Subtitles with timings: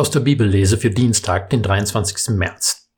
[0.00, 2.34] Aus der Bibellese für Dienstag, den 23.
[2.34, 2.88] März.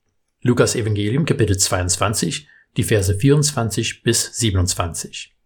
[0.41, 5.37] Lukas Evangelium, Kapitel 22, die Verse 24 bis 27.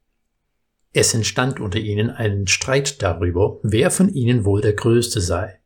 [0.93, 5.59] Es entstand unter ihnen ein Streit darüber, wer von ihnen wohl der Größte sei.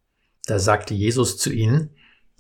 [0.47, 1.91] Da sagte Jesus zu ihnen,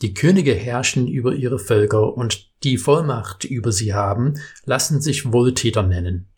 [0.01, 5.83] die Könige herrschen über ihre Völker und die Vollmacht über sie haben, lassen sich Wohltäter
[5.83, 6.29] nennen.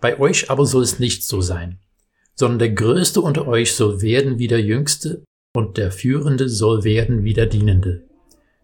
[0.00, 1.78] Bei euch aber soll es nicht so sein,
[2.34, 5.22] sondern der Größte unter euch soll werden wie der Jüngste
[5.58, 8.04] und der Führende soll werden wie der Dienende.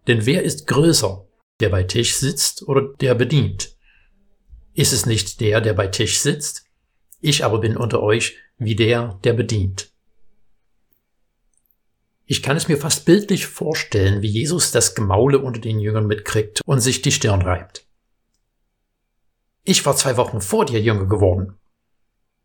[0.07, 1.27] Denn wer ist größer,
[1.59, 3.75] der bei Tisch sitzt oder der bedient?
[4.73, 6.63] Ist es nicht der, der bei Tisch sitzt?
[7.19, 9.91] Ich aber bin unter euch wie der, der bedient.
[12.25, 16.61] Ich kann es mir fast bildlich vorstellen, wie Jesus das Gemaule unter den Jüngern mitkriegt
[16.65, 17.85] und sich die Stirn reibt.
[19.65, 21.59] Ich war zwei Wochen vor dir Jünger geworden.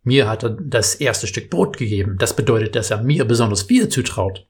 [0.03, 2.17] Mir hat er das erste Stück Brot gegeben.
[2.19, 4.50] Das bedeutet, dass er mir besonders viel zutraut.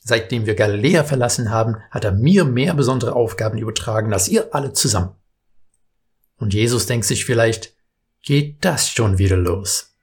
[0.00, 4.72] Seitdem wir Galiläa verlassen haben, hat er mir mehr besondere Aufgaben übertragen als ihr alle
[4.72, 5.14] zusammen.
[6.36, 7.74] Und Jesus denkt sich vielleicht,
[8.22, 9.94] geht das schon wieder los?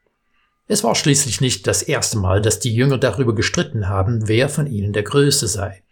[0.68, 4.68] Es war schließlich nicht das erste Mal, dass die Jünger darüber gestritten haben, wer von
[4.68, 5.84] ihnen der Größte sei.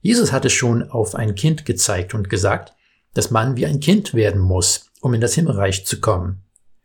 [0.00, 2.72] Jesus hatte schon auf ein Kind gezeigt und gesagt,
[3.12, 6.44] dass man wie ein Kind werden muss, um in das Himmelreich zu kommen.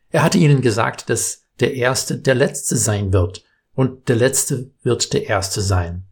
[0.09, 5.13] Er hatte ihnen gesagt, dass der Erste der Letzte sein wird und der Letzte wird
[5.13, 6.05] der Erste sein.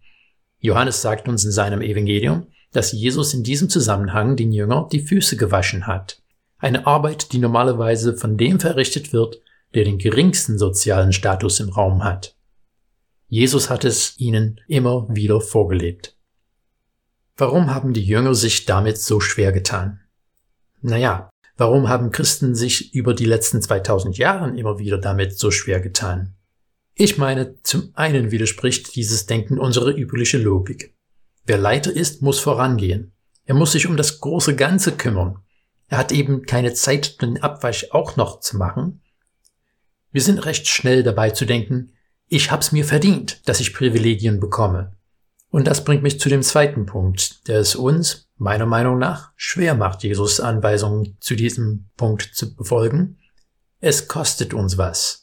[0.63, 5.37] Johannes sagt uns in seinem Evangelium, dass Jesus in diesem Zusammenhang den Jünger die Füße
[5.37, 6.23] gewaschen hat.
[6.57, 9.41] Eine Arbeit, die normalerweise von dem verrichtet wird,
[9.75, 12.35] der den geringsten sozialen Status im Raum hat.
[13.27, 16.17] Jesus hat es ihnen immer wieder vorgelebt.
[17.37, 19.99] Warum haben die Jünger sich damit so schwer getan?
[20.81, 25.79] Naja, Warum haben Christen sich über die letzten 2000 Jahren immer wieder damit so schwer
[25.79, 26.35] getan?
[26.95, 30.95] Ich meine, zum einen widerspricht dieses Denken unsere übliche Logik.
[31.45, 33.13] Wer Leiter ist, muss vorangehen.
[33.45, 35.39] Er muss sich um das große Ganze kümmern.
[35.87, 39.01] Er hat eben keine Zeit, den Abwasch auch noch zu machen.
[40.11, 41.93] Wir sind recht schnell dabei zu denken,
[42.27, 44.95] ich hab's mir verdient, dass ich Privilegien bekomme.
[45.49, 49.75] Und das bringt mich zu dem zweiten Punkt, der es uns, meiner Meinung nach, schwer
[49.75, 53.19] macht, Jesus Anweisungen zu diesem Punkt zu befolgen.
[53.79, 55.22] Es kostet uns was.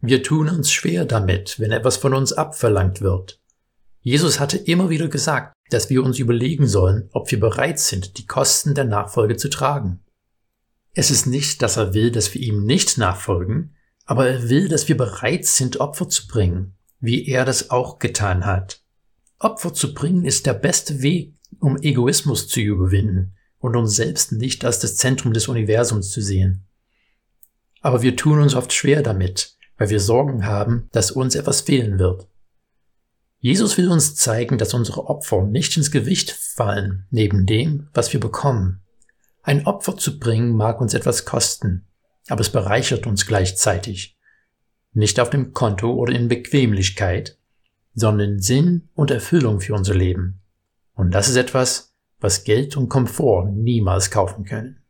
[0.00, 3.40] Wir tun uns schwer damit, wenn etwas von uns abverlangt wird.
[4.00, 8.26] Jesus hatte immer wieder gesagt, dass wir uns überlegen sollen, ob wir bereit sind, die
[8.26, 10.00] Kosten der Nachfolge zu tragen.
[10.92, 13.74] Es ist nicht, dass er will, dass wir ihm nicht nachfolgen,
[14.04, 18.46] aber er will, dass wir bereit sind, Opfer zu bringen, wie er das auch getan
[18.46, 18.80] hat.
[19.38, 24.64] Opfer zu bringen ist der beste Weg, um Egoismus zu überwinden und uns selbst nicht
[24.64, 26.64] als das Zentrum des Universums zu sehen.
[27.80, 31.98] Aber wir tun uns oft schwer damit, weil wir Sorgen haben, dass uns etwas fehlen
[31.98, 32.26] wird.
[33.38, 38.20] Jesus will uns zeigen, dass unsere Opfer nicht ins Gewicht fallen neben dem, was wir
[38.20, 38.80] bekommen.
[39.42, 41.86] Ein Opfer zu bringen mag uns etwas kosten,
[42.28, 44.16] aber es bereichert uns gleichzeitig.
[44.92, 47.38] Nicht auf dem Konto oder in Bequemlichkeit,
[47.94, 50.40] sondern Sinn und Erfüllung für unser Leben.
[50.94, 54.80] Und das ist etwas, was Geld und Komfort niemals kaufen können.